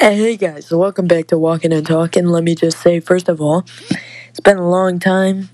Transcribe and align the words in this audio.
Hey 0.00 0.36
guys, 0.36 0.70
welcome 0.70 1.08
back 1.08 1.26
to 1.26 1.38
Walking 1.38 1.72
and 1.72 1.84
Talking. 1.84 2.26
Let 2.26 2.44
me 2.44 2.54
just 2.54 2.78
say, 2.78 3.00
first 3.00 3.28
of 3.28 3.40
all, 3.40 3.64
it's 4.28 4.38
been 4.38 4.56
a 4.56 4.68
long 4.70 5.00
time. 5.00 5.48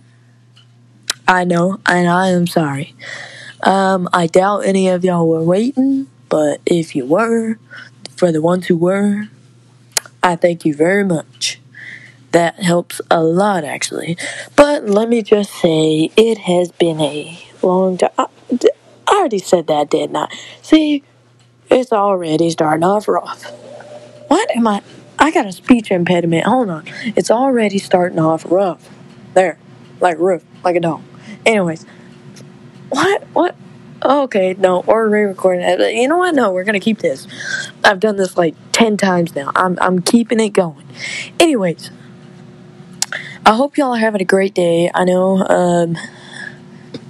I 1.27 1.45
know, 1.45 1.81
and 1.87 2.09
I 2.09 2.29
am 2.29 2.47
sorry. 2.47 2.95
Um, 3.63 4.07
I 4.13 4.27
doubt 4.27 4.67
any 4.67 4.89
of 4.89 5.03
y'all 5.03 5.27
were 5.27 5.43
waiting, 5.43 6.09
but 6.29 6.61
if 6.67 6.95
you 6.95 7.07
were, 7.07 7.59
for 8.17 8.31
the 8.33 8.43
ones 8.43 8.67
who 8.67 8.77
were, 8.77 9.29
I 10.23 10.37
thank 10.37 10.67
you 10.67 10.75
very 10.75 11.05
much. 11.05 11.59
That 12.33 12.63
helps 12.63 13.01
a 13.11 13.23
lot, 13.23 13.65
actually. 13.65 14.19
But 14.57 14.85
let 14.87 15.09
me 15.09 15.23
just 15.23 15.53
say, 15.55 16.11
it 16.19 16.39
has 16.39 16.71
been 16.73 17.01
a 17.01 17.39
long 17.63 17.97
time. 17.97 18.11
I, 18.19 18.27
already 19.09 19.39
said 19.39 19.69
that, 19.69 19.89
didn't 19.89 20.17
I? 20.17 20.29
See, 20.61 21.03
it's 21.71 21.93
already 21.93 22.51
starting 22.51 22.85
off 22.85 23.09
rough. 23.09 23.51
What 24.35 24.51
am 24.57 24.67
I? 24.67 24.83
I 25.17 25.31
got 25.31 25.47
a 25.47 25.53
speech 25.53 25.93
impediment. 25.93 26.45
Hold 26.45 26.69
on. 26.69 26.85
It's 27.15 27.31
already 27.31 27.79
starting 27.79 28.19
off 28.19 28.45
rough. 28.51 28.91
There. 29.33 29.61
Like 30.01 30.19
roof. 30.19 30.43
Like 30.65 30.75
a 30.75 30.81
dog. 30.81 31.03
Anyways. 31.47 31.87
What? 32.89 33.23
What? 33.33 33.55
Okay, 34.05 34.57
no, 34.59 34.81
we're 34.81 35.09
re-recording 35.09 35.63
it. 35.65 35.95
You 35.95 36.09
know 36.09 36.19
what? 36.19 36.35
No, 36.35 36.51
we're 36.51 36.65
gonna 36.65 36.81
keep 36.81 36.99
this. 36.99 37.29
I've 37.85 38.01
done 38.01 38.17
this 38.17 38.37
like 38.37 38.57
ten 38.73 38.97
times 38.97 39.37
now. 39.37 39.53
I'm 39.55 39.79
I'm 39.81 40.03
keeping 40.03 40.41
it 40.41 40.49
going. 40.49 40.85
Anyways, 41.39 41.93
I 43.47 43.55
hope 43.55 43.79
y'all 43.79 43.95
are 43.95 43.99
having 43.99 44.21
a 44.21 44.25
great 44.25 44.53
day. 44.53 44.91
I 44.93 45.05
know 45.05 45.47
um, 45.47 45.97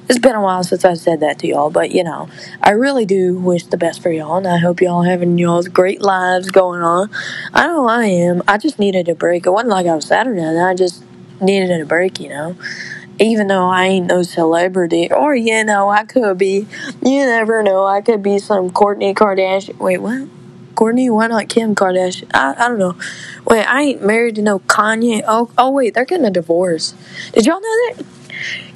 it's 0.08 0.18
been 0.18 0.34
a 0.34 0.42
while 0.42 0.62
since 0.62 0.84
I've 0.84 0.98
said 0.98 1.20
that 1.20 1.38
to 1.40 1.46
y'all, 1.46 1.70
but 1.70 1.90
you 1.90 2.04
know, 2.04 2.28
I 2.62 2.70
really 2.70 3.06
do 3.06 3.38
wish 3.38 3.64
the 3.64 3.76
best 3.76 4.02
for 4.02 4.10
y'all, 4.10 4.36
and 4.36 4.46
I 4.46 4.58
hope 4.58 4.80
y'all 4.80 5.02
having 5.02 5.38
y'all's 5.38 5.68
great 5.68 6.02
lives 6.02 6.50
going 6.50 6.82
on. 6.82 7.10
I 7.52 7.66
know 7.66 7.88
I 7.88 8.06
am. 8.06 8.42
I 8.46 8.58
just 8.58 8.78
needed 8.78 9.08
a 9.08 9.14
break. 9.14 9.46
It 9.46 9.50
wasn't 9.50 9.70
like 9.70 9.86
I 9.86 9.94
was 9.94 10.10
nothing. 10.10 10.38
I 10.40 10.74
just 10.74 11.02
needed 11.40 11.80
a 11.80 11.86
break, 11.86 12.20
you 12.20 12.28
know. 12.28 12.56
Even 13.18 13.46
though 13.46 13.68
I 13.68 13.84
ain't 13.86 14.06
no 14.06 14.22
celebrity, 14.22 15.10
or 15.10 15.34
you 15.34 15.64
know, 15.64 15.88
I 15.88 16.04
could 16.04 16.36
be. 16.36 16.66
You 17.02 17.24
never 17.24 17.62
know. 17.62 17.86
I 17.86 18.00
could 18.00 18.22
be 18.22 18.38
some 18.38 18.70
Kourtney 18.70 19.14
Kardashian. 19.14 19.78
Wait, 19.78 19.98
what? 19.98 20.28
Kourtney? 20.74 21.10
Why 21.10 21.28
not 21.28 21.48
Kim 21.48 21.74
Kardashian? 21.74 22.30
I, 22.34 22.54
I 22.58 22.68
don't 22.68 22.78
know. 22.78 22.96
Wait, 23.46 23.62
I 23.64 23.82
ain't 23.82 24.02
married 24.04 24.34
to 24.34 24.42
no 24.42 24.58
Kanye. 24.58 25.22
Oh, 25.26 25.50
oh 25.56 25.70
wait, 25.70 25.94
they're 25.94 26.04
getting 26.04 26.26
a 26.26 26.30
divorce. 26.30 26.94
Did 27.32 27.46
y'all 27.46 27.60
know 27.60 27.94
that? 27.94 28.04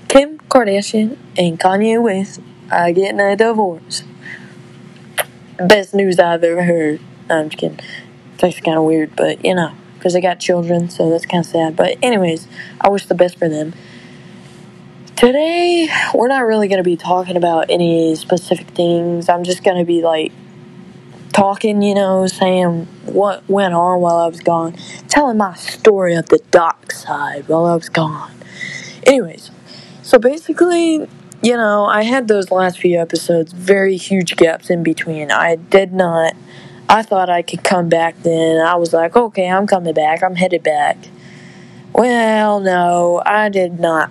Kim 0.08 0.38
Kardashian 0.38 1.18
and 1.36 1.60
Kanye 1.60 2.02
West 2.02 2.40
are 2.72 2.92
getting 2.92 3.20
a 3.20 3.36
divorce. 3.36 4.02
Best 5.58 5.94
news 5.94 6.18
I've 6.18 6.42
ever 6.42 6.62
heard. 6.62 7.00
I'm 7.28 7.50
just 7.50 7.60
kidding. 7.60 7.78
That's 8.38 8.58
kind 8.60 8.78
of 8.78 8.84
weird, 8.84 9.14
but 9.16 9.44
you 9.44 9.54
know, 9.54 9.72
because 9.94 10.14
they 10.14 10.22
got 10.22 10.40
children, 10.40 10.88
so 10.88 11.10
that's 11.10 11.26
kind 11.26 11.44
of 11.44 11.50
sad. 11.50 11.76
But, 11.76 11.98
anyways, 12.02 12.48
I 12.80 12.88
wish 12.88 13.04
the 13.04 13.14
best 13.14 13.38
for 13.38 13.50
them. 13.50 13.74
Today, 15.14 15.88
we're 16.14 16.28
not 16.28 16.46
really 16.46 16.68
going 16.68 16.78
to 16.78 16.84
be 16.84 16.96
talking 16.96 17.36
about 17.36 17.68
any 17.68 18.14
specific 18.14 18.68
things. 18.68 19.28
I'm 19.28 19.44
just 19.44 19.62
going 19.62 19.76
to 19.76 19.84
be 19.84 20.00
like 20.00 20.32
talking, 21.34 21.82
you 21.82 21.94
know, 21.94 22.26
saying 22.28 22.86
what 23.04 23.46
went 23.46 23.74
on 23.74 24.00
while 24.00 24.16
I 24.16 24.28
was 24.28 24.40
gone, 24.40 24.74
telling 25.08 25.36
my 25.36 25.54
story 25.54 26.14
of 26.14 26.30
the 26.30 26.38
dark 26.50 26.92
side 26.92 27.46
while 27.48 27.66
I 27.66 27.74
was 27.74 27.90
gone. 27.90 28.32
Anyways, 29.02 29.50
so 30.08 30.18
basically, 30.18 31.06
you 31.42 31.54
know, 31.54 31.84
I 31.84 32.02
had 32.02 32.28
those 32.28 32.50
last 32.50 32.78
few 32.78 32.98
episodes, 32.98 33.52
very 33.52 33.98
huge 33.98 34.36
gaps 34.36 34.70
in 34.70 34.82
between. 34.82 35.30
I 35.30 35.56
did 35.56 35.92
not, 35.92 36.32
I 36.88 37.02
thought 37.02 37.28
I 37.28 37.42
could 37.42 37.62
come 37.62 37.90
back 37.90 38.22
then. 38.22 38.56
I 38.56 38.76
was 38.76 38.94
like, 38.94 39.14
okay, 39.14 39.50
I'm 39.50 39.66
coming 39.66 39.92
back, 39.92 40.22
I'm 40.22 40.34
headed 40.34 40.62
back. 40.62 40.96
Well, 41.92 42.58
no, 42.60 43.22
I 43.26 43.50
did 43.50 43.80
not. 43.80 44.10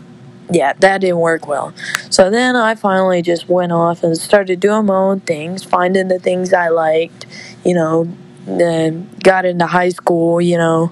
Yeah, 0.52 0.74
that 0.74 1.02
didn't 1.02 1.18
work 1.18 1.48
well. 1.48 1.74
So 2.12 2.30
then 2.30 2.56
I 2.56 2.76
finally 2.76 3.24
just 3.24 3.50
went 3.50 3.72
off 3.72 4.04
and 4.04 4.16
started 4.16 4.60
doing 4.60 4.86
my 4.86 4.96
own 4.96 5.22
things, 5.22 5.64
finding 5.64 6.10
the 6.10 6.20
things 6.20 6.54
I 6.54 6.68
liked, 6.68 7.26
you 7.66 7.74
know, 7.74 8.08
then 8.46 9.10
got 9.24 9.46
into 9.46 9.66
high 9.66 9.90
school, 9.90 10.40
you 10.42 10.60
know, 10.60 10.92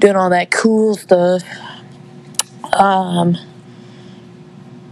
doing 0.00 0.16
all 0.16 0.28
that 0.28 0.50
cool 0.50 0.96
stuff. 0.96 1.42
Um, 2.74 3.38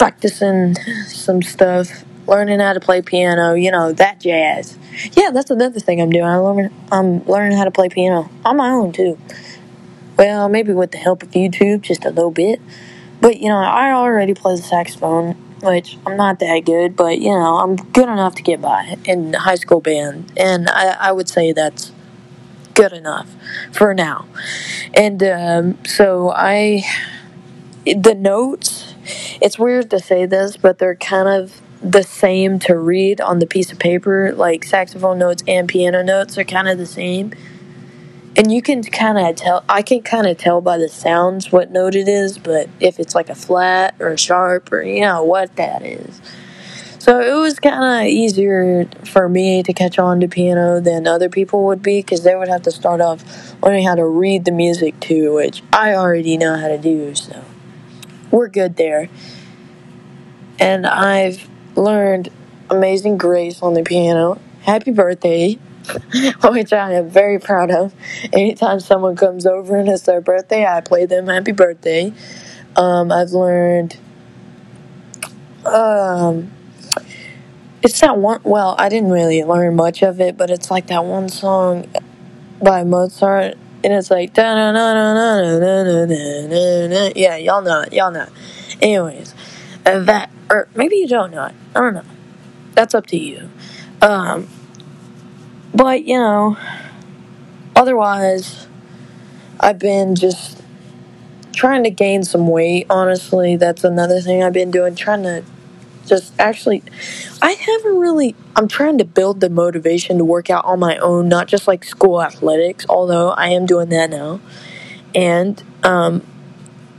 practicing 0.01 0.75
some 1.09 1.43
stuff, 1.43 2.07
learning 2.27 2.59
how 2.59 2.73
to 2.73 2.81
play 2.81 3.03
piano, 3.03 3.53
you 3.53 3.71
know, 3.71 3.93
that 3.93 4.19
jazz. 4.19 4.79
Yeah, 5.13 5.31
that's 5.31 5.51
another 5.51 5.79
thing 5.79 6.01
I'm 6.01 6.09
doing. 6.09 6.25
I'm 6.25 6.41
learning, 6.43 6.75
I'm 6.91 7.25
learning 7.27 7.59
how 7.59 7.65
to 7.65 7.71
play 7.71 7.91
piano 7.91 8.31
on 8.43 8.57
my 8.57 8.71
own 8.71 8.93
too. 8.93 9.19
Well, 10.17 10.49
maybe 10.49 10.73
with 10.73 10.93
the 10.93 10.97
help 10.97 11.23
of 11.23 11.33
YouTube, 11.33 11.83
just 11.83 12.07
a 12.07 12.09
little 12.09 12.31
bit. 12.31 12.63
But 13.21 13.41
you 13.41 13.51
know, 13.51 13.59
I 13.59 13.93
already 13.93 14.33
play 14.33 14.57
the 14.57 14.63
saxophone, 14.63 15.33
which 15.63 15.99
I'm 16.07 16.17
not 16.17 16.39
that 16.39 16.61
good, 16.61 16.97
but 16.97 17.19
you 17.19 17.33
know, 17.33 17.59
I'm 17.59 17.77
good 17.77 18.09
enough 18.09 18.35
to 18.37 18.43
get 18.43 18.63
by 18.63 18.97
in 19.05 19.35
high 19.35 19.57
school 19.57 19.83
band, 19.83 20.33
and 20.35 20.71
I, 20.71 21.09
I 21.09 21.13
would 21.13 21.29
say 21.29 21.53
that's 21.53 21.93
good 22.73 22.95
enough 22.95 23.29
for 23.73 23.93
now. 23.93 24.27
And 24.95 25.23
um, 25.23 25.79
so 25.85 26.33
I, 26.35 26.85
the 27.85 28.15
notes, 28.15 28.70
it's 29.41 29.59
weird 29.59 29.91
to 29.91 29.99
say 29.99 30.27
this, 30.27 30.57
but 30.57 30.79
they're 30.79 30.97
kind 30.97 31.29
of 31.29 31.61
the 31.83 32.03
same 32.03 32.59
to 32.59 32.77
read 32.77 33.21
on 33.21 33.39
the 33.39 33.47
piece 33.47 33.73
of 33.73 33.79
paper. 33.79 34.33
Like 34.33 34.65
saxophone 34.65 35.19
notes 35.19 35.43
and 35.49 35.69
piano 35.69 36.03
notes 36.03 36.37
are 36.39 36.45
kind 36.45 36.69
of 36.69 36.79
the 36.79 36.87
same. 36.87 37.33
And 38.37 38.53
you 38.53 38.63
can 38.63 38.83
kind 38.83 39.19
of 39.19 39.35
tell 39.37 39.65
i 39.69 39.83
can 39.83 40.03
kind 40.03 40.27
of 40.27 40.39
tell 40.39 40.61
by 40.61 40.79
the 40.79 40.89
sounds 40.89 41.51
what 41.51 41.73
note 41.73 41.97
it 41.97 42.07
is 42.07 42.39
but 42.39 42.69
if 42.79 43.01
it's 43.01 43.13
like 43.13 43.29
a 43.29 43.35
flat 43.35 43.97
or 43.99 44.11
a 44.11 44.17
sharp 44.19 44.73
or 44.73 44.83
you 44.83 45.01
know 45.01 45.25
what 45.25 45.57
that 45.57 45.83
is. 45.83 46.21
So 47.01 47.19
it 47.19 47.41
was 47.41 47.59
kind 47.59 48.03
of 48.03 48.13
easier 48.13 48.87
for 49.05 49.27
me 49.29 49.63
to 49.63 49.73
catch 49.73 49.99
on 49.99 50.21
to 50.21 50.29
piano 50.29 50.81
than 50.81 51.07
other 51.07 51.31
people 51.31 51.65
would 51.67 51.83
be 51.83 52.01
because 52.01 52.25
they 52.25 52.37
would 52.37 52.49
have 52.49 52.63
to 52.63 52.71
start 52.71 53.01
off 53.01 53.25
learning 53.63 53.87
how 53.87 53.95
to 53.95 54.05
read 54.05 54.45
the 54.45 54.53
music 54.53 55.01
too 55.01 55.35
which 55.35 55.63
i 55.73 55.95
already 55.95 56.37
know 56.37 56.57
how 56.57 56.69
to 56.69 56.79
do 56.79 57.15
so 57.15 57.43
we're 58.31 58.49
good 58.49 58.77
there 58.77 59.09
and 60.59 60.87
i've 60.87 61.49
learned 61.77 62.29
amazing 62.71 63.17
grace 63.17 63.63
on 63.63 63.75
the 63.75 63.83
piano 63.83 64.41
happy 64.63 64.91
birthday 64.91 65.59
which 66.45 66.73
I 66.73 66.93
am 66.93 67.09
very 67.09 67.39
proud 67.39 67.71
of. 67.71 67.95
Anytime 68.33 68.81
someone 68.81 69.17
comes 69.17 69.47
over 69.47 69.77
and 69.77 69.89
it's 69.89 70.03
their 70.03 70.21
birthday, 70.21 70.67
I 70.67 70.81
play 70.81 71.07
them 71.07 71.27
happy 71.27 71.53
birthday. 71.53 72.13
Um, 72.77 73.11
I've 73.11 73.31
learned. 73.31 73.97
Um, 75.65 76.51
it's 77.83 78.01
that 78.01 78.19
one. 78.19 78.41
Well, 78.45 78.75
I 78.79 78.89
didn't 78.89 79.11
really 79.11 79.43
learn 79.43 79.77
much 79.77 80.03
of 80.03 80.21
it, 80.21 80.37
but 80.37 80.51
it's 80.51 80.71
like 80.71 80.89
that 80.89 81.05
one 81.05 81.29
song 81.29 81.89
by 82.63 82.85
Mozart, 82.85 83.57
and 83.83 83.93
it's 83.93 84.11
like 84.11 84.35
da 84.35 84.55
na 84.55 84.73
na 84.73 84.95
na 84.95 85.15
na 85.15 85.59
na 85.59 85.83
na 85.83 86.47
na 86.47 86.87
na. 86.87 87.11
Yeah, 87.15 87.37
y'all 87.37 87.63
know 87.63 87.81
it. 87.81 87.93
Y'all 87.93 88.11
know. 88.11 88.23
It. 88.25 88.77
Anyways, 88.83 89.35
that 89.85 90.31
or 90.51 90.69
maybe 90.75 90.97
you 90.97 91.09
don't 91.09 91.31
know 91.33 91.47
it. 91.47 91.55
I 91.75 91.81
don't 91.81 91.95
know. 91.95 92.05
That's 92.75 92.95
up 92.95 93.07
to 93.09 93.17
you. 93.17 93.49
Um, 94.03 94.49
but, 95.75 96.05
you 96.05 96.19
know, 96.19 96.57
otherwise, 97.77 98.67
I've 99.59 99.79
been 99.79 100.15
just 100.15 100.63
trying 101.53 101.85
to 101.85 101.91
gain 101.91 102.23
some 102.23 102.49
weight, 102.49 102.87
honestly. 102.91 103.57
That's 103.57 103.85
another 103.85 104.21
thing 104.21 104.43
I've 104.43 104.53
been 104.53 104.71
doing, 104.71 104.95
trying 104.95 105.23
to 105.25 105.45
just 106.11 106.39
actually, 106.39 106.83
I 107.41 107.53
haven't 107.53 107.97
really, 107.99 108.35
I'm 108.57 108.69
trying 108.69 108.99
to 108.99 109.05
build 109.05 109.41
the 109.41 109.49
motivation 109.49 110.19
to 110.19 110.25
work 110.25 110.51
out 110.51 110.65
on 110.67 110.81
my 110.81 110.99
own, 110.99 111.29
not 111.29 111.47
just 111.47 111.67
like 111.67 111.85
school 111.85 112.21
athletics, 112.21 112.85
although 112.89 113.31
I 113.31 113.51
am 113.51 113.65
doing 113.65 113.89
that 113.91 114.11
now. 114.11 114.41
And 115.15 115.63
um, 115.85 116.27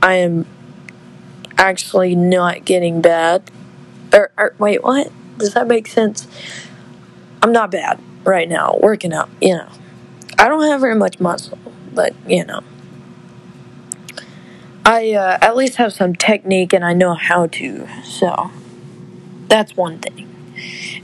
I 0.02 0.14
am 0.14 0.46
actually 1.58 2.16
not 2.16 2.64
getting 2.64 3.02
bad. 3.02 3.50
Or, 4.12 4.32
or, 4.36 4.54
wait, 4.58 4.82
what? 4.82 5.12
Does 5.36 5.54
that 5.54 5.68
make 5.68 5.86
sense? 5.86 6.26
I'm 7.42 7.52
not 7.52 7.70
bad 7.70 8.00
right 8.24 8.48
now, 8.48 8.78
working 8.80 9.12
out, 9.12 9.28
you 9.40 9.56
know. 9.56 9.68
I 10.38 10.48
don't 10.48 10.62
have 10.62 10.80
very 10.80 10.94
much 10.94 11.20
muscle, 11.20 11.58
but, 11.92 12.14
you 12.26 12.46
know. 12.46 12.62
I 14.86 15.12
uh, 15.12 15.38
at 15.42 15.54
least 15.54 15.76
have 15.76 15.92
some 15.92 16.16
technique 16.16 16.72
and 16.72 16.84
I 16.84 16.94
know 16.94 17.14
how 17.14 17.46
to, 17.48 17.86
so 18.04 18.50
that's 19.52 19.76
one 19.76 20.00
thing. 20.00 20.28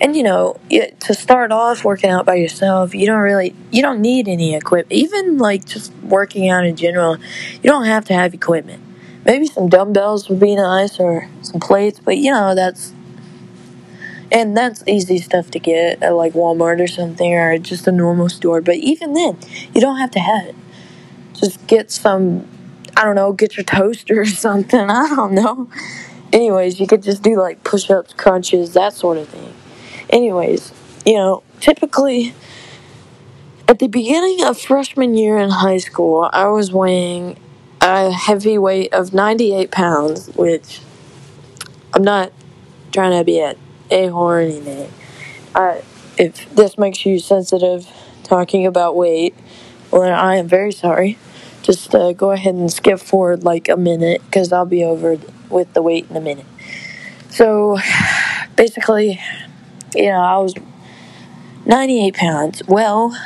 And 0.01 0.17
you 0.17 0.23
know, 0.25 0.57
to 0.71 1.15
start 1.15 1.53
off 1.53 1.85
working 1.85 2.11
out 2.11 2.27
by 2.27 2.37
yourself, 2.37 2.95
you 2.95 3.07
don't 3.07 3.21
really, 3.21 3.55
you 3.73 3.83
don't 3.83 4.01
need 4.01 4.29
any 4.29 4.55
equipment. 4.55 4.93
Even 4.93 5.39
like 5.39 5.67
just 5.67 5.93
working 6.03 6.49
out 6.51 6.65
in 6.67 6.77
general, 6.77 7.19
you 7.63 7.71
don't 7.71 7.87
have 7.87 8.07
to 8.07 8.15
have 8.15 8.35
equipment. 8.35 8.83
Maybe 9.25 9.47
some 9.47 9.69
dumbbells 9.69 10.29
would 10.29 10.41
be 10.41 10.57
nice 10.57 11.01
or 11.01 11.29
some 11.43 11.61
plates, 11.61 12.01
but 12.01 12.19
you 12.19 12.33
know, 12.33 12.55
that's 12.55 12.95
And 14.31 14.57
that's 14.57 14.83
easy 14.87 15.19
stuff 15.19 15.51
to 15.53 15.59
get 15.59 16.03
at 16.03 16.15
like 16.15 16.35
Walmart 16.35 16.81
or 16.81 16.87
something 16.87 17.33
or 17.35 17.57
just 17.59 17.87
a 17.87 17.93
normal 17.93 18.29
store. 18.29 18.61
But 18.61 18.77
even 18.77 19.15
then, 19.15 19.39
you 19.75 19.81
don't 19.81 19.99
have 19.99 20.11
to 20.13 20.21
have 20.21 20.47
it. 20.47 20.55
Just 21.35 21.67
get 21.67 21.91
some, 21.91 22.47
I 22.97 23.05
don't 23.05 23.17
know, 23.17 23.33
get 23.33 23.57
your 23.57 23.65
toaster 23.65 24.23
or 24.23 24.27
something. 24.47 24.81
I 24.91 25.09
don't 25.17 25.33
know. 25.35 25.71
Anyways, 26.33 26.79
you 26.79 26.87
could 26.87 27.03
just 27.03 27.23
do 27.23 27.39
like 27.39 27.65
push 27.65 27.91
ups, 27.91 28.13
crunches, 28.13 28.75
that 28.75 28.93
sort 28.93 29.19
of 29.19 29.29
thing. 29.29 29.53
Anyways, 30.11 30.73
you 31.07 31.15
know, 31.15 31.43
typically 31.61 32.35
at 33.67 33.79
the 33.79 33.89
beginning 33.89 34.45
of 34.45 34.59
freshman 34.59 35.15
year 35.15 35.39
in 35.39 35.51
high 35.51 35.79
school, 35.79 36.29
I 36.33 36.49
was 36.49 36.73
weighing 36.73 37.39
a 37.81 38.11
heavy 38.11 38.59
weight 38.59 38.93
of 38.93 39.13
98 39.15 39.71
pounds, 39.71 40.29
which 40.35 40.81
I'm 41.95 42.03
not 42.03 42.33
trying 42.93 43.19
to 43.19 43.25
be 43.25 43.41
a 43.41 43.55
a-hole 43.91 44.23
or 44.23 44.41
anything. 44.41 44.91
I, 45.55 45.83
if 46.19 46.49
this 46.55 46.77
makes 46.77 47.07
you 47.07 47.19
sensitive 47.19 47.89
talking 48.23 48.67
about 48.67 48.97
weight, 48.97 49.35
well, 49.91 50.03
then 50.03 50.13
I 50.13 50.37
am 50.37 50.47
very 50.47 50.73
sorry. 50.73 51.17
Just 51.63 51.95
uh, 51.95 52.13
go 52.13 52.31
ahead 52.33 52.55
and 52.55 52.71
skip 52.71 53.01
forward 53.01 53.45
like 53.45 53.69
a 53.69 53.77
minute 53.77 54.23
because 54.27 54.53
I'll 54.53 54.67
be 54.67 54.85
over 54.85 55.19
with 55.51 55.73
the 55.75 55.83
weight 55.83 56.07
in 56.11 56.17
a 56.17 56.21
minute. 56.21 56.47
So, 57.31 57.79
basically, 58.57 59.21
you 59.95 60.07
know, 60.07 60.21
I 60.21 60.39
was 60.39 60.55
98 61.67 62.15
pounds. 62.15 62.63
Well, 62.67 63.17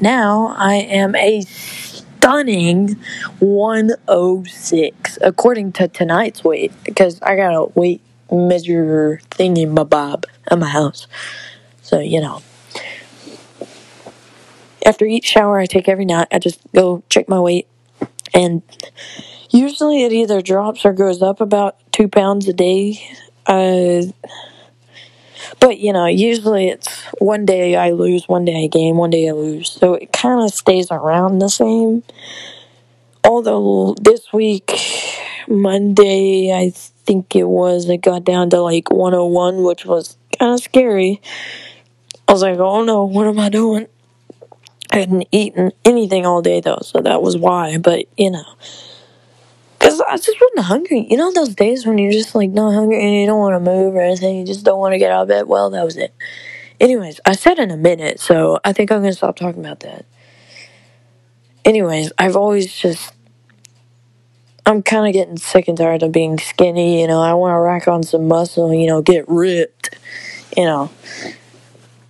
now 0.00 0.54
I 0.56 0.74
am 0.74 1.14
a 1.14 1.42
stunning 1.42 2.96
106 3.38 5.18
according 5.22 5.72
to 5.72 5.88
tonight's 5.88 6.44
weight 6.44 6.72
because 6.84 7.20
I 7.22 7.36
got 7.36 7.54
a 7.54 7.64
weight 7.74 8.02
measure 8.30 9.20
thing 9.30 9.56
in 9.56 9.72
my 9.72 9.84
bob 9.84 10.26
at 10.50 10.58
my 10.58 10.68
house. 10.68 11.06
So, 11.82 12.00
you 12.00 12.20
know. 12.20 12.42
After 14.84 15.04
each 15.04 15.24
shower 15.24 15.58
I 15.58 15.66
take 15.66 15.88
every 15.88 16.04
night, 16.04 16.28
I 16.30 16.38
just 16.38 16.60
go 16.72 17.02
check 17.08 17.28
my 17.28 17.40
weight. 17.40 17.66
And 18.36 18.62
usually 19.50 20.04
it 20.04 20.12
either 20.12 20.42
drops 20.42 20.84
or 20.84 20.92
goes 20.92 21.22
up 21.22 21.40
about 21.40 21.76
two 21.92 22.08
pounds 22.08 22.48
a 22.48 22.52
day. 22.52 23.00
Uh, 23.46 24.02
but, 25.60 25.78
you 25.78 25.92
know, 25.92 26.06
usually 26.06 26.68
it's 26.68 27.02
one 27.18 27.44
day 27.44 27.76
I 27.76 27.90
lose, 27.90 28.28
one 28.28 28.44
day 28.44 28.64
I 28.64 28.66
gain, 28.68 28.96
one 28.96 29.10
day 29.10 29.28
I 29.28 29.32
lose. 29.32 29.70
So 29.70 29.94
it 29.94 30.12
kind 30.12 30.42
of 30.42 30.50
stays 30.52 30.90
around 30.90 31.38
the 31.38 31.48
same. 31.48 32.02
Although 33.24 33.94
this 34.00 34.32
week, 34.32 34.72
Monday, 35.48 36.52
I 36.52 36.70
think 36.70 37.34
it 37.34 37.44
was, 37.48 37.88
it 37.88 37.98
got 37.98 38.24
down 38.24 38.50
to 38.50 38.60
like 38.60 38.90
101, 38.90 39.62
which 39.64 39.84
was 39.84 40.16
kind 40.38 40.52
of 40.54 40.60
scary. 40.60 41.20
I 42.28 42.32
was 42.32 42.42
like, 42.42 42.58
oh 42.58 42.84
no, 42.84 43.04
what 43.04 43.26
am 43.26 43.38
I 43.38 43.48
doing? 43.48 43.86
I 44.96 45.00
hadn't 45.00 45.28
eaten 45.30 45.72
anything 45.84 46.24
all 46.24 46.40
day 46.40 46.60
though, 46.60 46.78
so 46.82 47.00
that 47.02 47.20
was 47.20 47.36
why. 47.36 47.76
But 47.76 48.06
you 48.16 48.30
know, 48.30 48.44
because 49.78 50.00
I 50.00 50.16
just 50.16 50.40
wasn't 50.40 50.66
hungry. 50.66 51.06
You 51.10 51.16
know 51.16 51.32
those 51.32 51.54
days 51.54 51.86
when 51.86 51.98
you're 51.98 52.12
just 52.12 52.34
like 52.34 52.50
not 52.50 52.72
hungry 52.72 53.02
and 53.02 53.14
you 53.14 53.26
don't 53.26 53.38
want 53.38 53.54
to 53.54 53.60
move 53.70 53.94
or 53.94 54.00
anything, 54.00 54.38
you 54.38 54.46
just 54.46 54.64
don't 54.64 54.78
want 54.78 54.92
to 54.92 54.98
get 54.98 55.10
out 55.10 55.22
of 55.22 55.28
bed. 55.28 55.46
Well, 55.46 55.70
that 55.70 55.84
was 55.84 55.96
it. 55.96 56.14
Anyways, 56.80 57.20
I 57.26 57.32
said 57.32 57.58
in 57.58 57.70
a 57.70 57.76
minute, 57.76 58.20
so 58.20 58.58
I 58.64 58.72
think 58.72 58.90
I'm 58.90 59.00
gonna 59.00 59.12
stop 59.12 59.36
talking 59.36 59.60
about 59.64 59.80
that. 59.80 60.06
Anyways, 61.64 62.12
I've 62.18 62.36
always 62.36 62.72
just 62.72 63.12
I'm 64.64 64.82
kind 64.82 65.06
of 65.06 65.12
getting 65.12 65.36
sick 65.36 65.68
and 65.68 65.78
tired 65.78 66.02
of 66.02 66.12
being 66.12 66.38
skinny. 66.38 67.00
You 67.00 67.06
know, 67.06 67.20
I 67.22 67.34
want 67.34 67.52
to 67.54 67.58
rack 67.60 67.86
on 67.88 68.02
some 68.02 68.26
muscle. 68.28 68.74
You 68.74 68.86
know, 68.86 69.02
get 69.02 69.24
ripped. 69.28 69.96
You 70.56 70.64
know, 70.64 70.90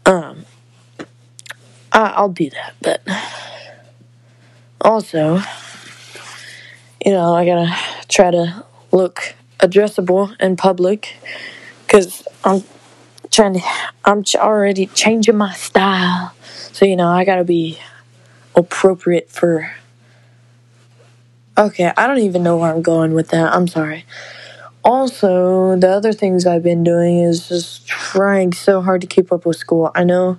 um, 0.07 0.45
I, 1.97 2.09
I'll 2.17 2.29
do 2.29 2.51
that, 2.51 2.75
but 2.83 3.03
also, 4.81 5.41
you 7.05 7.13
know, 7.13 7.35
I 7.35 7.45
gotta 7.45 7.75
try 8.09 8.31
to 8.31 8.65
look 8.93 9.35
addressable 9.61 10.39
in 10.41 10.57
public 10.57 11.17
because 11.87 12.27
I'm 12.45 12.63
trying 13.31 13.55
to. 13.55 13.61
I'm 14.05 14.25
already 14.37 14.87
changing 14.87 15.37
my 15.37 15.53
style, 15.55 16.35
so 16.73 16.85
you 16.85 16.97
know, 16.97 17.09
I 17.09 17.25
gotta 17.25 17.45
be 17.45 17.79
appropriate 18.57 19.31
for 19.31 19.71
Okay, 21.59 21.91
I 21.97 22.07
don't 22.07 22.19
even 22.19 22.43
know 22.43 22.59
where 22.59 22.71
I'm 22.71 22.83
going 22.83 23.15
with 23.15 23.29
that. 23.31 23.55
I'm 23.55 23.67
sorry. 23.67 24.05
Also, 24.85 25.77
the 25.77 25.89
other 25.89 26.13
things 26.13 26.47
I've 26.47 26.63
been 26.63 26.85
doing 26.85 27.21
is 27.21 27.49
just 27.49 27.87
trying 27.89 28.53
so 28.53 28.83
hard 28.83 29.01
to 29.03 29.07
keep 29.07 29.33
up 29.33 29.47
with 29.47 29.57
school. 29.57 29.91
I 29.95 30.05
know 30.05 30.39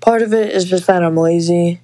part 0.00 0.22
of 0.22 0.32
it 0.32 0.52
is 0.52 0.64
just 0.64 0.86
that 0.86 1.02
I'm 1.02 1.16
lazy. 1.16 1.80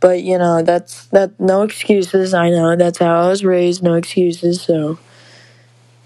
But, 0.00 0.22
you 0.22 0.36
know, 0.36 0.62
that's 0.62 1.06
that 1.06 1.38
no 1.38 1.62
excuses. 1.62 2.34
I 2.34 2.50
know 2.50 2.74
that's 2.76 2.98
how 2.98 3.22
I 3.22 3.28
was 3.28 3.44
raised, 3.44 3.82
no 3.82 3.94
excuses. 3.94 4.60
So 4.60 4.98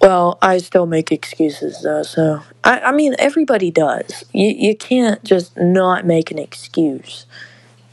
well, 0.00 0.38
I 0.42 0.58
still 0.58 0.86
make 0.86 1.10
excuses 1.10 1.82
though. 1.82 2.02
So 2.02 2.42
I 2.62 2.80
I 2.80 2.92
mean 2.92 3.14
everybody 3.18 3.70
does. 3.70 4.24
You 4.32 4.48
you 4.48 4.76
can't 4.76 5.22
just 5.24 5.56
not 5.56 6.06
make 6.06 6.30
an 6.30 6.38
excuse. 6.38 7.26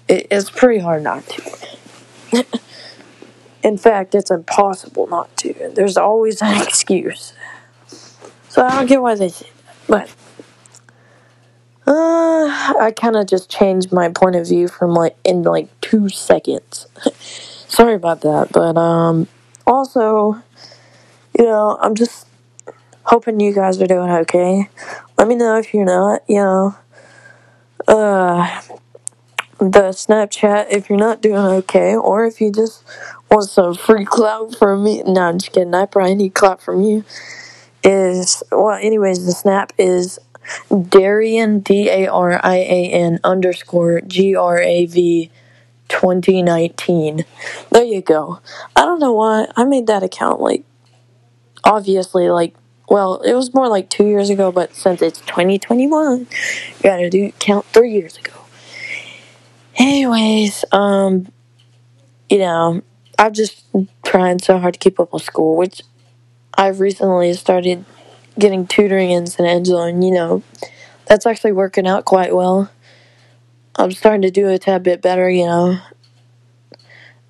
It, 0.07 0.27
it's 0.29 0.49
pretty 0.49 0.79
hard 0.79 1.03
not 1.03 1.25
to. 1.27 2.43
In 3.63 3.77
fact, 3.77 4.13
it's 4.13 4.29
impossible 4.29 5.07
not 5.07 5.35
to. 5.37 5.71
There's 5.73 5.97
always 5.97 6.41
an 6.41 6.61
excuse. 6.67 7.33
So 8.49 8.65
I 8.65 8.75
don't 8.77 8.87
get 8.87 9.01
why 9.01 9.15
they 9.15 9.29
say 9.29 9.47
that. 9.47 9.87
But 9.87 10.09
uh, 11.85 12.73
I 12.79 12.93
kind 12.95 13.15
of 13.15 13.27
just 13.27 13.49
changed 13.49 13.91
my 13.91 14.09
point 14.09 14.35
of 14.35 14.47
view 14.47 14.67
from 14.67 14.93
like 14.93 15.17
in 15.23 15.43
like 15.43 15.67
two 15.81 16.09
seconds. 16.09 16.87
Sorry 17.67 17.95
about 17.95 18.21
that, 18.21 18.49
but 18.51 18.77
um, 18.77 19.27
also, 19.65 20.41
you 21.37 21.45
know, 21.45 21.77
I'm 21.81 21.95
just 21.95 22.27
hoping 23.03 23.39
you 23.39 23.53
guys 23.53 23.81
are 23.81 23.87
doing 23.87 24.09
okay. 24.09 24.69
Let 25.17 25.27
me 25.27 25.35
know 25.35 25.57
if 25.57 25.73
you're 25.73 25.85
not. 25.85 26.21
You 26.27 26.37
know, 26.37 26.75
uh, 27.87 28.61
the 29.59 29.89
Snapchat 29.91 30.67
if 30.71 30.89
you're 30.89 30.97
not 30.99 31.21
doing 31.21 31.37
okay, 31.37 31.95
or 31.95 32.25
if 32.25 32.41
you 32.41 32.51
just 32.51 32.83
want 33.31 33.49
some 33.49 33.75
free 33.75 34.05
clout 34.05 34.55
from 34.55 34.83
me. 34.83 35.03
No, 35.03 35.21
I'm 35.21 35.39
just 35.39 35.53
kidding. 35.53 35.73
I 35.73 35.85
probably 35.85 36.15
need 36.15 36.33
clout 36.33 36.61
from 36.61 36.81
you. 36.81 37.03
Is 37.83 38.43
well, 38.51 38.77
anyways, 38.77 39.25
the 39.25 39.33
Snap 39.33 39.73
is 39.77 40.19
Darian 40.89 41.59
D 41.59 41.89
A 41.89 42.07
R 42.07 42.39
I 42.43 42.57
A 42.57 42.89
N 42.91 43.19
underscore 43.23 44.01
G 44.01 44.35
R 44.35 44.59
A 44.59 44.85
V 44.85 45.31
2019. 45.89 47.25
There 47.71 47.83
you 47.83 48.01
go. 48.01 48.39
I 48.75 48.81
don't 48.81 48.99
know 48.99 49.13
why 49.13 49.47
I 49.55 49.63
made 49.65 49.87
that 49.87 50.03
account 50.03 50.41
like 50.41 50.63
obviously 51.63 52.29
like 52.29 52.55
well, 52.89 53.21
it 53.21 53.33
was 53.33 53.53
more 53.53 53.69
like 53.69 53.89
two 53.89 54.05
years 54.05 54.29
ago, 54.29 54.51
but 54.51 54.75
since 54.75 55.01
it's 55.01 55.21
2021, 55.21 56.19
you 56.19 56.27
gotta 56.83 57.09
do 57.09 57.31
count 57.39 57.65
three 57.67 57.91
years 57.91 58.17
ago. 58.17 58.33
Anyways, 59.77 60.65
um, 60.71 61.27
you 62.29 62.39
know, 62.39 62.81
I'm 63.19 63.33
just 63.33 63.63
trying 64.05 64.39
so 64.39 64.57
hard 64.59 64.75
to 64.75 64.79
keep 64.79 64.99
up 64.99 65.13
with 65.13 65.23
school, 65.23 65.57
which 65.57 65.81
I've 66.55 66.79
recently 66.79 67.33
started 67.33 67.85
getting 68.37 68.67
tutoring 68.67 69.11
in 69.11 69.27
San 69.27 69.45
Angelo, 69.45 69.83
and 69.83 70.03
you 70.03 70.11
know, 70.11 70.43
that's 71.05 71.25
actually 71.25 71.51
working 71.53 71.87
out 71.87 72.05
quite 72.05 72.35
well. 72.35 72.69
I'm 73.75 73.91
starting 73.91 74.21
to 74.23 74.31
do 74.31 74.49
a 74.49 74.59
tad 74.59 74.83
bit 74.83 75.01
better, 75.01 75.29
you 75.29 75.45
know. 75.45 75.79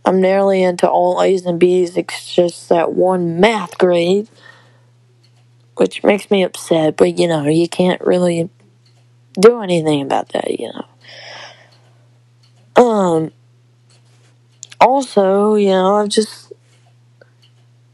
I'm 0.05 0.19
nearly 0.19 0.63
into 0.63 0.89
all 0.89 1.21
A's 1.21 1.45
and 1.45 1.59
B's. 1.59 1.95
It's 1.95 2.33
just 2.33 2.69
that 2.69 2.93
one 2.93 3.39
math 3.39 3.77
grade, 3.77 4.27
which 5.77 6.03
makes 6.03 6.29
me 6.29 6.43
upset, 6.43 6.97
but 6.97 7.17
you 7.17 7.27
know, 7.27 7.45
you 7.47 7.69
can't 7.69 8.01
really 8.01 8.49
do 9.39 9.61
anything 9.61 10.01
about 10.01 10.29
that, 10.29 10.59
you 10.59 10.71
know. 10.73 10.85
Um, 12.83 13.31
also, 14.79 15.55
you 15.55 15.69
know, 15.69 15.95
I've 15.95 16.09
just 16.09 16.51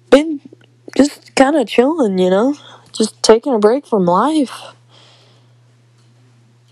been 0.09 0.41
just 0.97 1.35
kind 1.35 1.55
of 1.55 1.67
chilling, 1.67 2.17
you 2.17 2.29
know, 2.29 2.55
just 3.00 3.24
taking 3.24 3.56
a 3.56 3.60
break 3.60 3.88
from 3.88 4.06
life. 4.06 4.53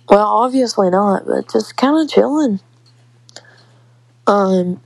Well, 0.10 0.28
obviously 0.28 0.90
not, 0.90 1.26
but 1.26 1.52
just 1.52 1.78
kind 1.78 1.98
of 2.02 2.10
chilling. 2.10 2.60
Um, 4.28 4.82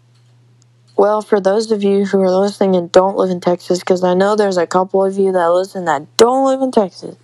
well, 0.97 1.21
for 1.21 1.39
those 1.41 1.71
of 1.71 1.83
you 1.83 2.05
who 2.05 2.21
are 2.21 2.31
listening 2.31 2.75
and 2.75 2.91
don't 2.91 3.17
live 3.17 3.29
in 3.31 3.41
Texas, 3.41 3.79
because 3.79 4.03
I 4.03 4.13
know 4.13 4.35
there's 4.35 4.57
a 4.57 4.67
couple 4.67 5.03
of 5.03 5.17
you 5.17 5.31
that 5.31 5.51
listen 5.51 5.85
that 5.85 6.05
don't 6.17 6.45
live 6.45 6.61
in 6.61 6.71
Texas, 6.71 7.15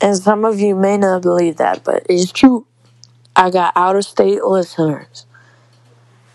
and 0.00 0.16
some 0.16 0.44
of 0.44 0.60
you 0.60 0.74
may 0.74 0.96
not 0.96 1.22
believe 1.22 1.56
that, 1.56 1.84
but 1.84 2.06
it's 2.08 2.32
true. 2.32 2.66
I 3.36 3.50
got 3.50 3.72
out 3.76 3.96
of 3.96 4.04
state 4.04 4.44
listeners. 4.44 5.26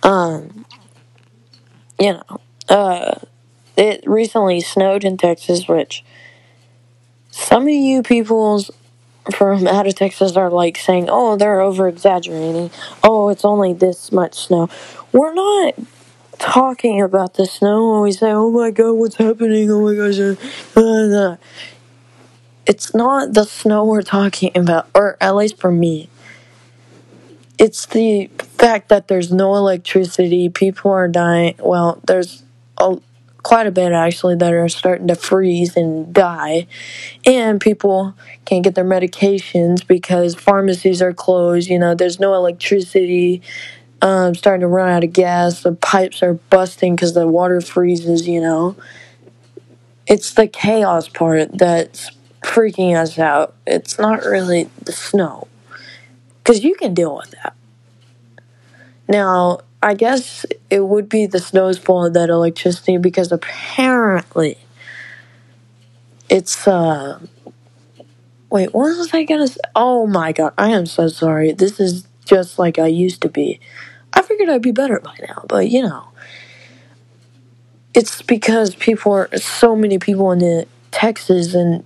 Um, 0.04 0.66
you 2.00 2.14
know, 2.14 2.42
uh, 2.70 3.16
it 3.80 4.04
recently 4.06 4.62
snowed 4.62 5.06
in 5.06 5.18
Texas, 5.18 5.68
which 5.68 6.04
some 7.32 7.64
of 7.64 7.70
you 7.70 8.04
peoples 8.04 8.72
from 9.34 9.68
out 9.70 9.88
of 9.88 9.96
Texas 9.96 10.36
are 10.36 10.50
like 10.50 10.78
saying, 10.78 11.08
oh, 11.10 11.38
they're 11.38 11.62
over 11.62 11.88
exaggerating. 11.88 12.72
Oh, 13.04 13.30
it's 13.30 13.46
only 13.46 13.74
this 13.74 14.12
much 14.12 14.36
snow. 14.48 14.70
We're 15.14 15.34
not 15.34 15.76
talking 16.40 17.02
about 17.02 17.36
the 17.36 17.46
snow 17.46 17.94
when 17.94 18.02
we 18.04 18.12
say, 18.12 18.32
oh 18.32 18.52
my 18.52 18.72
god, 18.72 18.94
what's 18.94 19.16
happening? 19.16 19.72
Oh 19.72 19.82
my 19.82 19.96
gosh. 19.96 20.20
Uh, 20.20 20.36
uh, 20.78 21.32
uh. 21.34 21.38
It's 22.66 22.94
not 22.94 23.34
the 23.34 23.46
snow 23.46 23.86
we're 23.86 24.04
talking 24.04 24.52
about, 24.56 24.88
or 24.94 25.18
at 25.20 25.36
least 25.36 25.58
for 25.58 25.72
me. 25.72 26.10
It's 27.58 27.86
the 27.88 28.28
fact 28.40 28.90
that 28.90 29.08
there's 29.08 29.32
no 29.32 29.56
electricity, 29.56 30.50
people 30.50 30.92
are 30.92 31.08
dying. 31.08 31.56
Well, 31.60 32.00
there's 32.08 32.44
a, 32.78 32.98
quite 33.44 33.68
a 33.68 33.72
bit 33.72 33.92
actually 33.92 34.36
that 34.36 34.54
are 34.54 34.70
starting 34.70 35.08
to 35.08 35.16
freeze 35.16 35.78
and 35.78 36.14
die, 36.14 36.68
and 37.26 37.62
people 37.62 38.14
can't 38.46 38.64
get 38.64 38.76
their 38.76 38.86
medications 38.86 39.86
because 39.86 40.36
pharmacies 40.36 41.02
are 41.02 41.14
closed. 41.14 41.70
You 41.70 41.80
know, 41.80 41.96
there's 41.96 42.20
no 42.20 42.34
electricity. 42.36 43.42
Um, 44.02 44.34
starting 44.36 44.62
to 44.62 44.68
run 44.68 44.90
out 44.90 45.04
of 45.04 45.12
gas. 45.12 45.64
The 45.64 45.74
pipes 45.74 46.24
are 46.24 46.36
busting 46.36 46.96
because 46.96 47.14
the 47.16 47.28
water 47.28 47.60
freezes. 47.62 48.28
You 48.28 48.42
know, 48.42 48.76
it's 50.08 50.34
the 50.34 50.48
chaos 50.48 51.08
part 51.08 51.58
that's 51.58 52.12
freaking 52.44 52.96
us 52.96 53.20
out. 53.20 53.56
It's 53.68 54.00
not 54.00 54.24
really 54.24 54.70
the 54.84 54.92
snow 54.92 55.48
because 56.44 56.64
you 56.64 56.76
can 56.76 56.94
deal 56.94 57.16
with 57.16 57.32
that. 57.32 57.56
Now, 59.08 59.60
I 59.82 59.94
guess 59.94 60.46
it 60.70 60.82
would 60.82 61.08
be 61.08 61.26
the 61.26 61.40
snow's 61.40 61.78
fault 61.78 62.14
that 62.14 62.30
electricity 62.30 62.98
because 62.98 63.32
apparently 63.32 64.58
it's 66.30 66.68
uh 66.68 67.20
wait, 68.50 68.74
what 68.74 68.98
was 68.98 69.14
I 69.14 69.24
gonna 69.24 69.48
say? 69.48 69.60
Oh 69.76 70.06
my 70.08 70.32
god, 70.32 70.54
I 70.58 70.70
am 70.72 70.86
so 70.86 71.08
sorry. 71.08 71.52
This 71.54 71.80
is 71.80 72.08
just 72.26 72.60
like 72.60 72.78
I 72.80 72.88
used 72.88 73.22
to 73.22 73.30
be. 73.30 73.60
I 74.14 74.22
figured 74.22 74.50
I'd 74.50 74.62
be 74.62 74.72
better 74.72 75.00
by 75.00 75.16
now, 75.28 75.46
but 75.48 75.70
you 75.70 75.84
know. 75.84 76.06
It's 77.94 78.22
because 78.22 78.76
people 78.76 79.12
are 79.14 79.30
so 79.38 79.76
many 79.76 79.98
people 79.98 80.32
in 80.32 80.40
the 80.40 80.68
Texas 80.92 81.54
and 81.54 81.84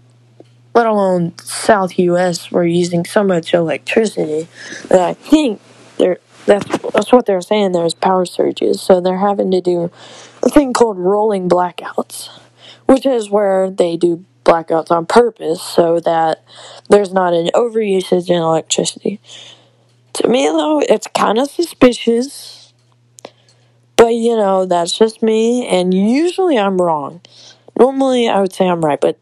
let 0.76 0.88
alone 0.88 1.38
South 1.40 1.98
US 2.00 2.52
were 2.52 2.66
using 2.66 3.06
so 3.06 3.24
much 3.24 3.54
electricity 3.54 4.48
that 4.90 5.02
I 5.02 5.14
think 5.14 5.62
they're 5.98 6.20
that's 6.46 6.78
that's 6.94 7.12
what 7.12 7.26
they're 7.26 7.42
saying. 7.42 7.72
There's 7.72 7.94
power 7.94 8.26
surges, 8.26 8.82
so 8.82 9.00
they're 9.02 9.18
having 9.18 9.52
to 9.52 9.62
do 9.62 9.92
a 10.42 10.50
thing 10.50 10.74
called 10.74 10.98
rolling 10.98 11.50
blackouts, 11.50 12.30
which 12.86 13.06
is 13.06 13.30
where 13.30 13.70
they 13.70 13.98
do 13.98 14.26
blackouts 14.46 14.92
on 14.92 15.06
purpose 15.06 15.62
so 15.62 16.00
that 16.02 16.44
there's 16.90 17.14
not 17.14 17.34
an 17.34 17.50
overusage 17.56 18.30
in 18.30 18.36
electricity. 18.42 19.20
To 20.14 20.28
me, 20.28 20.48
though, 20.48 20.80
it's 20.82 21.08
kind 21.08 21.40
of 21.40 21.50
suspicious, 21.50 22.74
but 23.96 24.14
you 24.14 24.36
know 24.36 24.66
that's 24.66 24.98
just 24.98 25.24
me, 25.24 25.68
and 25.68 25.94
usually 25.94 26.58
I'm 26.58 26.82
wrong. 26.82 27.22
Normally, 27.80 28.30
I 28.30 28.42
would 28.42 28.54
say 28.54 28.68
I'm 28.68 28.84
right, 28.84 29.00
but 29.00 29.18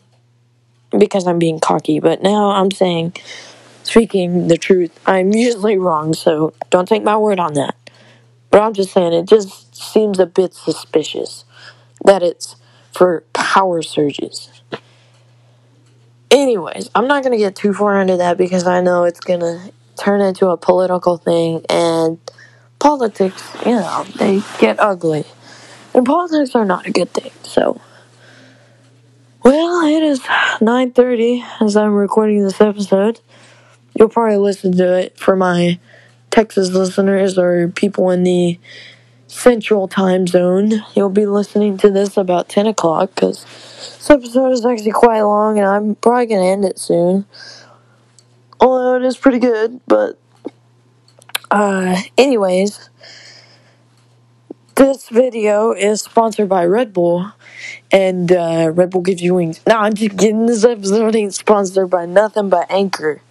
because 0.98 1.28
I'm 1.28 1.40
being 1.40 1.60
cocky, 1.60 2.00
but 2.00 2.22
now 2.22 2.52
I'm 2.52 2.72
saying 2.72 3.14
speaking 3.92 4.48
the 4.48 4.58
truth. 4.58 4.98
I'm 5.06 5.34
usually 5.34 5.78
wrong, 5.78 6.14
so 6.14 6.54
don't 6.70 6.88
take 6.88 7.04
my 7.04 7.18
word 7.18 7.40
on 7.40 7.56
that. 7.56 7.76
But 8.50 8.62
I'm 8.62 8.74
just 8.74 8.94
saying, 8.94 9.12
it 9.12 9.28
just 9.28 9.76
seems 9.76 10.18
a 10.18 10.26
bit 10.26 10.54
suspicious 10.54 11.44
that 12.06 12.24
it's 12.24 12.56
for 12.94 13.26
power 13.34 13.82
surges. 13.82 14.50
Anyways, 16.30 16.90
I'm 16.96 17.08
not 17.08 17.24
going 17.24 17.34
to 17.34 17.38
get 17.38 17.58
too 17.58 17.74
far 17.74 18.00
into 18.00 18.16
that 18.16 18.38
because 18.38 18.66
I 18.66 18.80
know 18.80 19.04
it's 19.04 19.20
going 19.20 19.42
to 19.42 19.74
turn 19.98 20.22
into 20.22 20.48
a 20.48 20.56
political 20.56 21.18
thing, 21.18 21.66
and 21.70 22.18
politics, 22.80 23.44
you 23.66 23.74
know, 23.74 24.06
they 24.16 24.42
get 24.60 24.80
ugly. 24.80 25.26
And 25.94 26.06
politics 26.06 26.56
are 26.56 26.64
not 26.64 26.88
a 26.88 26.92
good 26.92 27.14
thing, 27.14 27.32
so. 27.44 27.82
Well, 29.44 29.86
it 29.86 30.02
is 30.02 30.22
9:30 30.22 31.44
as 31.60 31.76
I'm 31.76 31.94
recording 31.94 32.44
this 32.44 32.62
episode. 32.62 33.20
You'll 33.96 34.10
probably 34.10 34.38
listen 34.38 34.76
to 34.78 34.98
it 34.98 35.18
for 35.18 35.36
my 35.36 35.80
Texas 36.30 36.70
listeners 36.70 37.38
or 37.38 37.68
people 37.70 38.10
in 38.10 38.24
the 38.24 38.60
central 39.28 39.88
time 39.88 40.28
zone. 40.28 40.84
You'll 40.96 41.10
be 41.10 41.26
listening 41.26 41.78
to 41.80 41.90
this 41.90 42.18
about 42.18 42.50
10 42.50 42.68
o'clock 42.68 43.16
because 43.16 43.44
this 43.46 44.10
episode 44.10 44.52
is 44.52 44.66
actually 44.66 44.92
quite 44.92 45.22
long 45.22 45.60
and 45.60 45.68
I'm 45.68 45.96
probably 45.96 46.28
going 46.28 46.42
to 46.42 46.48
end 46.48 46.66
it 46.66 46.80
soon. 46.80 47.26
Although 48.60 48.96
it 48.98 49.04
is 49.04 49.18
pretty 49.18 49.40
good, 49.40 49.82
but. 49.88 50.18
Uh, 51.50 51.98
anyways, 52.18 52.90
this 54.76 55.10
video 55.10 55.72
is 55.74 56.02
sponsored 56.02 56.50
by 56.50 56.66
Red 56.66 56.94
Bull, 56.94 57.32
and 57.92 58.32
uh, 58.32 58.72
Red 58.74 58.90
Bull 58.90 59.02
gives 59.02 59.22
you 59.22 59.36
wings. 59.36 59.62
Now, 59.68 59.82
I'm 59.82 59.94
just 59.94 60.18
kidding. 60.18 60.46
This 60.46 60.64
episode 60.64 61.16
ain't 61.16 61.34
sponsored 61.34 61.90
by 61.90 62.06
nothing 62.06 62.50
but 62.50 62.72
Anchor. 62.72 63.22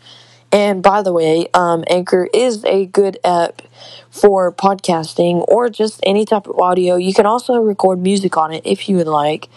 And 0.52 0.83
by 0.83 1.02
the 1.02 1.12
way, 1.12 1.49
um, 1.54 1.85
Anchor 1.88 2.28
is 2.35 2.64
a 2.64 2.87
good 2.87 3.19
app 3.25 3.62
for 4.11 4.50
podcasting 4.52 5.45
or 5.49 5.71
just 5.71 6.00
any 6.02 6.25
type 6.25 6.47
of 6.49 6.59
audio. 6.59 6.97
You 6.97 7.14
can 7.14 7.26
also 7.26 7.54
record 7.61 8.00
music 8.00 8.37
on 8.37 8.52
it 8.52 8.62
if 8.66 8.88
you 8.88 8.97
would 8.97 9.07
like. 9.07 9.49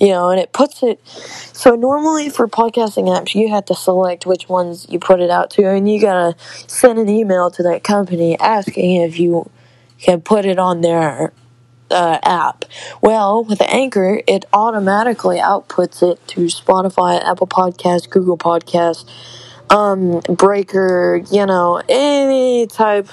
You 0.00 0.08
know, 0.08 0.30
and 0.30 0.40
it 0.40 0.52
puts 0.52 0.82
it 0.82 1.00
so 1.06 1.76
normally 1.76 2.28
for 2.28 2.48
podcasting 2.48 3.04
apps, 3.06 3.34
you 3.34 3.48
have 3.50 3.64
to 3.66 3.74
select 3.76 4.26
which 4.26 4.48
ones 4.48 4.86
you 4.90 4.98
put 4.98 5.20
it 5.20 5.30
out 5.30 5.50
to, 5.52 5.68
and 5.70 5.90
you 5.90 6.00
gotta 6.00 6.36
send 6.66 6.98
an 6.98 7.08
email 7.08 7.50
to 7.52 7.62
that 7.62 7.84
company 7.84 8.38
asking 8.38 9.02
if 9.02 9.20
you 9.20 9.48
can 10.00 10.20
put 10.20 10.44
it 10.46 10.58
on 10.58 10.80
their 10.80 11.32
uh, 11.90 12.18
app. 12.24 12.64
Well, 13.02 13.44
with 13.44 13.62
Anchor, 13.62 14.20
it 14.26 14.44
automatically 14.52 15.38
outputs 15.38 16.02
it 16.02 16.26
to 16.28 16.40
Spotify, 16.46 17.22
Apple 17.24 17.46
Podcasts, 17.46 18.10
Google 18.10 18.38
Podcasts 18.38 19.04
um, 19.70 20.20
Breaker, 20.28 21.22
you 21.30 21.46
know, 21.46 21.82
any 21.88 22.66
type 22.66 23.08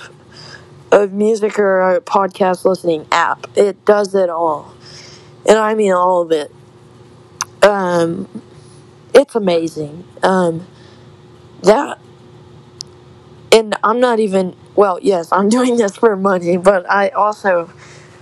of 0.91 1.13
music 1.13 1.57
or 1.59 2.01
podcast 2.05 2.65
listening 2.65 3.07
app. 3.11 3.47
It 3.57 3.83
does 3.85 4.15
it 4.15 4.29
all. 4.29 4.73
And 5.47 5.57
I 5.57 5.73
mean 5.75 5.93
all 5.93 6.21
of 6.23 6.31
it. 6.31 6.51
Um, 7.63 8.27
it's 9.13 9.35
amazing. 9.35 10.05
Um, 10.23 10.67
that, 11.63 11.99
and 13.51 13.75
I'm 13.83 13.99
not 13.99 14.19
even, 14.19 14.55
well, 14.75 14.99
yes, 15.01 15.31
I'm 15.31 15.49
doing 15.57 15.77
this 15.77 15.95
for 15.97 16.15
money, 16.15 16.57
but 16.57 16.89
I 16.89 17.09
also 17.09 17.71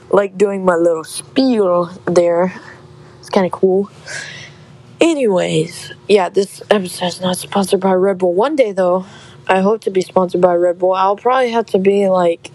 like 0.10 0.38
doing 0.38 0.66
my 0.66 0.76
little 0.76 1.04
spiel 1.04 1.86
there. 2.06 2.54
It's 3.20 3.30
kind 3.30 3.46
of 3.46 3.52
cool. 3.52 3.90
Anyways, 5.02 5.94
yeah, 6.10 6.28
this 6.28 6.62
episode 6.70 7.06
is 7.08 7.22
not 7.22 7.38
sponsored 7.38 7.80
by 7.80 7.94
Red 7.94 8.18
Bull. 8.18 8.34
One 8.34 8.56
day, 8.58 8.74
though, 8.74 9.06
I 9.48 9.62
hope 9.62 9.82
to 9.82 9.92
be 9.92 10.02
sponsored 10.02 10.42
by 10.42 10.54
Red 10.56 10.78
Bull. 10.80 10.92
I'll 10.94 11.16
probably 11.16 11.52
have 11.52 11.68
to 11.68 11.80
be 11.80 12.10
like 12.10 12.52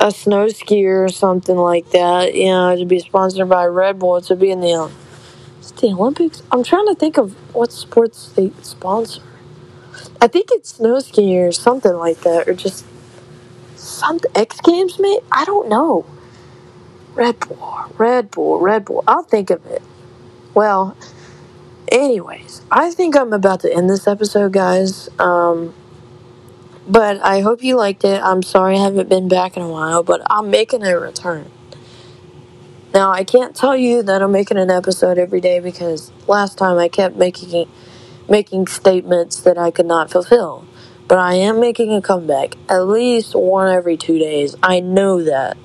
a 0.00 0.10
snow 0.12 0.46
skier 0.46 1.04
or 1.04 1.08
something 1.08 1.56
like 1.56 1.90
that, 1.90 2.34
you 2.34 2.46
know, 2.46 2.76
to 2.76 2.84
be 2.84 3.00
sponsored 3.00 3.48
by 3.48 3.64
Red 3.66 3.98
Bull 3.98 4.20
to 4.20 4.36
be 4.36 4.52
in 4.52 4.60
the, 4.60 4.72
um, 4.72 4.92
the 5.80 5.88
Olympics. 5.88 6.44
I'm 6.52 6.62
trying 6.62 6.86
to 6.86 6.94
think 6.94 7.18
of 7.18 7.32
what 7.54 7.72
sports 7.72 8.28
they 8.36 8.52
sponsor. 8.62 9.22
I 10.20 10.28
think 10.28 10.50
it's 10.52 10.74
snow 10.74 11.00
skiing 11.00 11.38
or 11.38 11.52
something 11.52 11.92
like 11.92 12.20
that, 12.20 12.48
or 12.48 12.54
just 12.54 12.84
some 13.74 14.20
X 14.34 14.60
Games, 14.60 14.98
mate. 15.00 15.22
I 15.32 15.44
don't 15.44 15.68
know. 15.68 16.06
Red 17.14 17.40
Bull, 17.40 17.84
Red 17.98 18.30
Bull, 18.30 18.60
Red 18.60 18.84
Bull. 18.84 19.02
I'll 19.08 19.24
think 19.24 19.50
of 19.50 19.66
it. 19.66 19.82
Well, 20.54 20.96
Anyways, 21.96 22.60
I 22.70 22.90
think 22.90 23.16
I'm 23.16 23.32
about 23.32 23.60
to 23.60 23.74
end 23.74 23.88
this 23.88 24.06
episode, 24.06 24.52
guys. 24.52 25.08
Um, 25.18 25.72
but 26.86 27.22
I 27.22 27.40
hope 27.40 27.64
you 27.64 27.76
liked 27.76 28.04
it. 28.04 28.20
I'm 28.22 28.42
sorry 28.42 28.76
I 28.76 28.82
haven't 28.82 29.08
been 29.08 29.28
back 29.28 29.56
in 29.56 29.62
a 29.62 29.68
while, 29.68 30.02
but 30.02 30.20
I'm 30.28 30.50
making 30.50 30.82
a 30.84 31.00
return. 31.00 31.50
Now, 32.92 33.12
I 33.12 33.24
can't 33.24 33.56
tell 33.56 33.74
you 33.74 34.02
that 34.02 34.20
I'm 34.20 34.30
making 34.30 34.58
an 34.58 34.70
episode 34.70 35.16
every 35.16 35.40
day 35.40 35.58
because 35.58 36.12
last 36.26 36.58
time 36.58 36.76
I 36.76 36.88
kept 36.88 37.16
making 37.16 37.66
making 38.28 38.66
statements 38.66 39.40
that 39.40 39.56
I 39.56 39.70
could 39.70 39.86
not 39.86 40.10
fulfill. 40.10 40.66
But 41.08 41.16
I 41.18 41.36
am 41.36 41.60
making 41.60 41.94
a 41.94 42.02
comeback 42.02 42.56
at 42.68 42.80
least 42.80 43.34
one 43.34 43.72
every 43.72 43.96
2 43.96 44.18
days. 44.18 44.54
I 44.62 44.80
know 44.80 45.22
that 45.24 45.56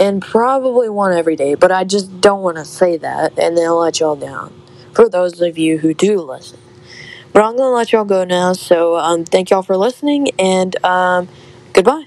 and 0.00 0.20
probably 0.20 0.88
one 0.88 1.16
every 1.16 1.36
day, 1.36 1.54
but 1.54 1.70
I 1.70 1.84
just 1.84 2.20
don't 2.20 2.42
want 2.42 2.56
to 2.56 2.64
say 2.64 2.96
that 2.96 3.38
and 3.38 3.56
then 3.56 3.70
let 3.70 4.00
y'all 4.00 4.16
down 4.16 4.52
for 4.96 5.08
those 5.10 5.40
of 5.42 5.58
you 5.58 5.78
who 5.78 5.94
do 5.94 6.20
listen. 6.20 6.58
But 7.32 7.44
I'm 7.44 7.56
going 7.56 7.70
to 7.70 7.76
let 7.76 7.92
y'all 7.92 8.04
go 8.04 8.24
now. 8.24 8.54
So 8.54 8.96
um, 8.96 9.24
thank 9.24 9.50
y'all 9.50 9.62
for 9.62 9.76
listening 9.76 10.30
and 10.38 10.74
um, 10.84 11.28
goodbye. 11.74 12.04